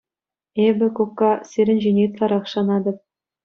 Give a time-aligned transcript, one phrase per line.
[0.67, 2.97] Эпӗ, кукка, сирӗн ҫине ытларах шанатӑп.